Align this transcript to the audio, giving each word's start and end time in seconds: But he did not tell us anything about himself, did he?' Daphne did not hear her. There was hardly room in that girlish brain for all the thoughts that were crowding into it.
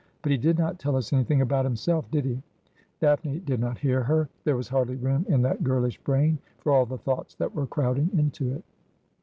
But 0.23 0.31
he 0.31 0.37
did 0.39 0.57
not 0.57 0.79
tell 0.79 0.95
us 0.95 1.13
anything 1.13 1.41
about 1.41 1.63
himself, 1.63 2.09
did 2.09 2.25
he?' 2.25 2.41
Daphne 3.01 3.39
did 3.41 3.59
not 3.59 3.77
hear 3.77 4.01
her. 4.01 4.29
There 4.45 4.55
was 4.57 4.67
hardly 4.69 4.95
room 4.95 5.27
in 5.29 5.43
that 5.43 5.63
girlish 5.63 5.99
brain 5.99 6.39
for 6.57 6.71
all 6.71 6.87
the 6.87 6.97
thoughts 6.97 7.35
that 7.35 7.53
were 7.53 7.67
crowding 7.67 8.09
into 8.17 8.51
it. 8.51 8.63